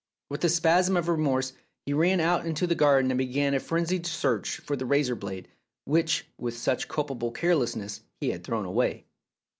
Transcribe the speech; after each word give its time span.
With 0.31 0.43
a 0.43 0.49
spasm 0.49 0.97
of 0.97 1.07
remorse 1.07 1.53
he 1.85 1.93
ran 1.93 2.19
out 2.19 2.43
into 2.43 2.65
the 2.65 2.73
garden 2.73 3.11
and 3.11 3.19
began 3.19 3.53
a 3.53 3.59
frenzied 3.59 4.07
search 4.07 4.57
for 4.57 4.75
the 4.75 4.87
razor 4.87 5.15
blade 5.15 5.47
which 5.85 6.25
with 6.39 6.57
such 6.57 6.87
culpable 6.87 7.29
carelessness 7.29 8.01
he 8.19 8.29
had 8.31 8.43
thrown 8.43 8.65
away. 8.65 9.05